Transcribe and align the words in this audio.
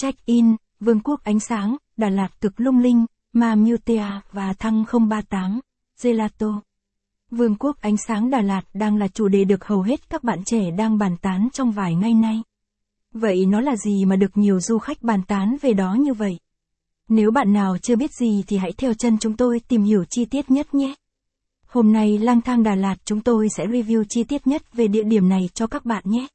check-in, 0.00 0.56
Vương 0.80 1.00
quốc 1.00 1.24
ánh 1.24 1.40
sáng, 1.40 1.76
Đà 1.96 2.08
Lạt 2.08 2.40
cực 2.40 2.60
lung 2.60 2.78
linh, 2.78 3.06
Ma 3.32 3.54
Mutea 3.54 4.20
và 4.32 4.52
Thăng 4.52 4.84
038, 5.08 5.60
Gelato. 6.02 6.60
Vương 7.30 7.54
quốc 7.54 7.80
ánh 7.80 7.96
sáng 7.96 8.30
Đà 8.30 8.42
Lạt 8.42 8.62
đang 8.74 8.96
là 8.96 9.08
chủ 9.08 9.28
đề 9.28 9.44
được 9.44 9.64
hầu 9.64 9.82
hết 9.82 10.10
các 10.10 10.24
bạn 10.24 10.38
trẻ 10.46 10.70
đang 10.70 10.98
bàn 10.98 11.16
tán 11.16 11.48
trong 11.52 11.72
vài 11.72 11.94
ngày 11.94 12.14
nay. 12.14 12.42
Vậy 13.12 13.46
nó 13.46 13.60
là 13.60 13.76
gì 13.76 14.04
mà 14.04 14.16
được 14.16 14.36
nhiều 14.36 14.60
du 14.60 14.78
khách 14.78 15.02
bàn 15.02 15.22
tán 15.28 15.56
về 15.62 15.72
đó 15.72 15.94
như 15.94 16.14
vậy? 16.14 16.38
Nếu 17.08 17.30
bạn 17.30 17.52
nào 17.52 17.78
chưa 17.78 17.96
biết 17.96 18.10
gì 18.20 18.44
thì 18.46 18.56
hãy 18.56 18.72
theo 18.72 18.94
chân 18.94 19.18
chúng 19.18 19.36
tôi 19.36 19.60
tìm 19.68 19.82
hiểu 19.82 20.04
chi 20.10 20.24
tiết 20.24 20.50
nhất 20.50 20.74
nhé. 20.74 20.94
Hôm 21.66 21.92
nay 21.92 22.18
lang 22.18 22.40
thang 22.40 22.62
Đà 22.62 22.74
Lạt 22.74 22.96
chúng 23.04 23.20
tôi 23.20 23.48
sẽ 23.56 23.66
review 23.66 24.04
chi 24.08 24.24
tiết 24.24 24.46
nhất 24.46 24.62
về 24.72 24.88
địa 24.88 25.04
điểm 25.04 25.28
này 25.28 25.48
cho 25.54 25.66
các 25.66 25.84
bạn 25.84 26.02
nhé. 26.06 26.26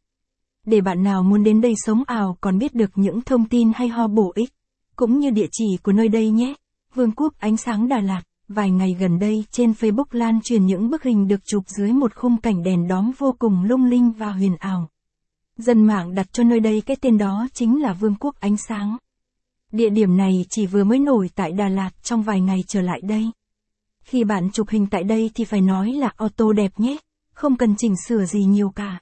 Để 0.66 0.82
bạn 0.82 1.04
nào 1.04 1.24
muốn 1.24 1.44
đến 1.44 1.62
đây 1.62 1.74
sống 1.86 2.04
ảo 2.08 2.38
còn 2.42 2.58
biết 2.58 2.76
được 2.76 2.92
những 2.96 3.22
thông 3.22 3.46
tin 3.46 3.72
hay 3.76 3.88
ho 3.88 4.08
bổ 4.08 4.32
ích, 4.36 4.50
cũng 4.96 5.20
như 5.20 5.30
địa 5.30 5.48
chỉ 5.52 5.78
của 5.84 5.92
nơi 5.92 6.08
đây 6.08 6.30
nhé. 6.30 6.54
Vương 6.94 7.12
quốc 7.12 7.34
ánh 7.40 7.58
sáng 7.58 7.88
Đà 7.88 8.02
Lạt, 8.02 8.22
vài 8.48 8.72
ngày 8.72 8.96
gần 9.00 9.20
đây 9.20 9.46
trên 9.52 9.72
Facebook 9.72 10.06
lan 10.12 10.40
truyền 10.44 10.66
những 10.66 10.90
bức 10.90 11.04
hình 11.04 11.28
được 11.28 11.46
chụp 11.46 11.64
dưới 11.68 11.92
một 11.94 12.16
khung 12.16 12.38
cảnh 12.38 12.64
đèn 12.64 12.88
đóm 12.88 13.12
vô 13.18 13.36
cùng 13.40 13.64
lung 13.64 13.86
linh 13.86 14.12
và 14.12 14.32
huyền 14.32 14.56
ảo. 14.60 14.90
Dân 15.58 15.84
mạng 15.84 16.16
đặt 16.16 16.34
cho 16.34 16.44
nơi 16.44 16.60
đây 16.60 16.82
cái 16.82 16.98
tên 17.02 17.18
đó 17.18 17.48
chính 17.54 17.82
là 17.82 17.94
Vương 17.94 18.16
quốc 18.20 18.36
ánh 18.40 18.58
sáng. 18.58 18.98
Địa 19.72 19.90
điểm 19.90 20.18
này 20.18 20.46
chỉ 20.50 20.66
vừa 20.66 20.84
mới 20.84 21.00
nổi 21.00 21.30
tại 21.36 21.52
Đà 21.52 21.70
Lạt 21.70 21.90
trong 22.04 22.24
vài 22.24 22.42
ngày 22.42 22.64
trở 22.68 22.82
lại 22.82 23.02
đây. 23.04 23.32
Khi 24.04 24.24
bạn 24.24 24.50
chụp 24.52 24.70
hình 24.70 24.88
tại 24.88 25.04
đây 25.04 25.32
thì 25.36 25.44
phải 25.44 25.62
nói 25.62 25.92
là 25.92 26.12
auto 26.18 26.54
đẹp 26.54 26.72
nhé, 26.80 26.98
không 27.34 27.56
cần 27.58 27.76
chỉnh 27.78 27.96
sửa 28.08 28.26
gì 28.26 28.44
nhiều 28.44 28.70
cả. 28.70 29.00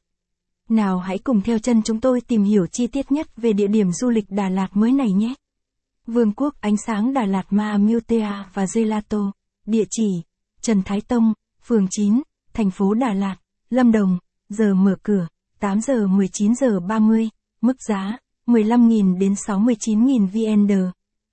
Nào 0.69 0.99
hãy 0.99 1.17
cùng 1.17 1.41
theo 1.41 1.59
chân 1.59 1.81
chúng 1.85 1.99
tôi 1.99 2.21
tìm 2.21 2.43
hiểu 2.43 2.67
chi 2.67 2.87
tiết 2.87 3.11
nhất 3.11 3.27
về 3.37 3.53
địa 3.53 3.67
điểm 3.67 3.91
du 3.91 4.09
lịch 4.09 4.25
Đà 4.29 4.49
Lạt 4.49 4.67
mới 4.73 4.91
này 4.91 5.11
nhé. 5.11 5.33
Vương 6.07 6.31
quốc 6.31 6.55
ánh 6.61 6.77
sáng 6.77 7.13
Đà 7.13 7.25
Lạt 7.25 7.43
Ma 7.49 7.77
Mutea 7.77 8.49
và 8.53 8.65
Gelato, 8.73 9.31
địa 9.65 9.83
chỉ, 9.89 10.21
Trần 10.61 10.83
Thái 10.83 11.01
Tông, 11.01 11.33
phường 11.63 11.87
9, 11.89 12.21
thành 12.53 12.71
phố 12.71 12.93
Đà 12.93 13.13
Lạt, 13.13 13.35
Lâm 13.69 13.91
Đồng, 13.91 14.17
giờ 14.49 14.73
mở 14.73 14.95
cửa, 15.03 15.27
8 15.59 15.81
giờ 15.81 16.07
19 16.07 16.55
giờ 16.55 16.79
30, 16.79 17.29
mức 17.61 17.77
giá, 17.87 18.17
15.000 18.47 19.19
đến 19.19 19.33
69.000 19.33 20.27
VND. 20.27 20.71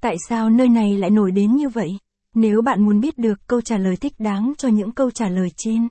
Tại 0.00 0.16
sao 0.28 0.50
nơi 0.50 0.68
này 0.68 0.96
lại 0.96 1.10
nổi 1.10 1.30
đến 1.30 1.56
như 1.56 1.68
vậy? 1.68 1.98
Nếu 2.34 2.62
bạn 2.62 2.82
muốn 2.82 3.00
biết 3.00 3.18
được 3.18 3.46
câu 3.46 3.60
trả 3.60 3.78
lời 3.78 3.96
thích 3.96 4.14
đáng 4.18 4.52
cho 4.58 4.68
những 4.68 4.92
câu 4.92 5.10
trả 5.10 5.28
lời 5.28 5.48
trên, 5.56 5.88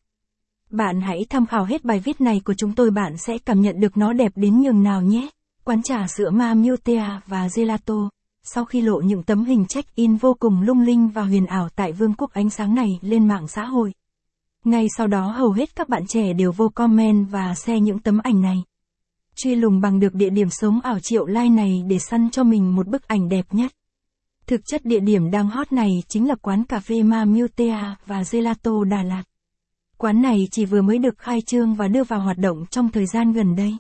bạn 0.70 1.02
hãy 1.02 1.26
tham 1.30 1.46
khảo 1.46 1.66
hết 1.66 1.86
bài 1.86 2.00
viết 2.00 2.22
này 2.22 2.42
của 2.46 2.54
chúng 2.54 2.76
tôi 2.76 2.92
bạn 2.92 3.18
sẽ 3.18 3.38
cảm 3.38 3.62
nhận 3.62 3.80
được 3.80 3.98
nó 3.98 4.14
đẹp 4.14 4.32
đến 4.36 4.62
nhường 4.62 4.84
nào 4.84 5.02
nhé. 5.02 5.30
Quán 5.64 5.84
trà 5.84 6.08
sữa 6.08 6.30
Ma 6.30 6.54
Mutea 6.54 7.22
và 7.28 7.48
Gelato, 7.56 8.10
sau 8.44 8.66
khi 8.66 8.82
lộ 8.82 9.02
những 9.02 9.24
tấm 9.24 9.46
hình 9.46 9.66
check-in 9.66 10.16
vô 10.16 10.34
cùng 10.40 10.62
lung 10.62 10.82
linh 10.82 11.08
và 11.08 11.24
huyền 11.24 11.46
ảo 11.46 11.70
tại 11.76 11.92
vương 11.92 12.14
quốc 12.14 12.34
ánh 12.34 12.50
sáng 12.50 12.76
này 12.76 13.00
lên 13.02 13.28
mạng 13.28 13.48
xã 13.48 13.66
hội. 13.66 13.94
Ngay 14.64 14.88
sau 14.98 15.08
đó 15.08 15.32
hầu 15.32 15.52
hết 15.52 15.76
các 15.76 15.90
bạn 15.90 16.08
trẻ 16.08 16.34
đều 16.34 16.52
vô 16.52 16.70
comment 16.70 17.28
và 17.32 17.56
share 17.56 17.80
những 17.80 18.00
tấm 18.00 18.20
ảnh 18.24 18.42
này 18.42 18.64
truy 19.44 19.56
lùng 19.56 19.82
bằng 19.82 20.00
được 20.00 20.14
địa 20.14 20.30
điểm 20.30 20.50
sống 20.50 20.80
ảo 20.82 21.00
triệu 21.00 21.26
lai 21.26 21.50
này 21.50 21.84
để 21.88 22.00
săn 22.00 22.30
cho 22.30 22.44
mình 22.44 22.76
một 22.76 22.88
bức 22.88 23.08
ảnh 23.08 23.30
đẹp 23.30 23.46
nhất. 23.52 23.72
Thực 24.50 24.66
chất 24.66 24.86
địa 24.86 25.00
điểm 25.00 25.32
đang 25.32 25.50
hot 25.50 25.72
này 25.72 26.04
chính 26.08 26.28
là 26.28 26.36
quán 26.36 26.64
cà 26.64 26.80
phê 26.80 27.04
Ma 27.04 27.26
Mutea 27.26 27.96
và 28.06 28.24
Gelato 28.32 28.72
Đà 28.84 29.04
Lạt. 29.04 29.24
Quán 29.98 30.22
này 30.22 30.48
chỉ 30.52 30.66
vừa 30.66 30.82
mới 30.82 30.98
được 30.98 31.18
khai 31.18 31.42
trương 31.42 31.76
và 31.76 31.88
đưa 31.88 32.04
vào 32.04 32.20
hoạt 32.20 32.38
động 32.38 32.66
trong 32.72 32.90
thời 32.90 33.06
gian 33.06 33.34
gần 33.34 33.56
đây. 33.56 33.78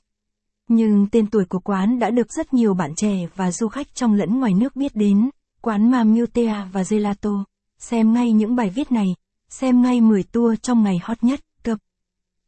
Nhưng 0.67 1.07
tên 1.11 1.29
tuổi 1.29 1.45
của 1.45 1.59
quán 1.59 1.99
đã 1.99 2.09
được 2.09 2.31
rất 2.31 2.53
nhiều 2.53 2.73
bạn 2.73 2.95
trẻ 2.95 3.27
và 3.35 3.51
du 3.51 3.67
khách 3.67 3.95
trong 3.95 4.13
lẫn 4.13 4.39
ngoài 4.39 4.53
nước 4.53 4.75
biết 4.75 4.95
đến. 4.95 5.29
Quán 5.61 5.91
Ma 5.91 6.03
Mutea 6.03 6.69
và 6.71 6.83
Gelato. 6.89 7.45
Xem 7.79 8.13
ngay 8.13 8.31
những 8.31 8.55
bài 8.55 8.69
viết 8.69 8.91
này. 8.91 9.07
Xem 9.49 9.81
ngay 9.81 10.01
10 10.01 10.23
tour 10.23 10.59
trong 10.61 10.83
ngày 10.83 10.99
hot 11.03 11.23
nhất. 11.23 11.39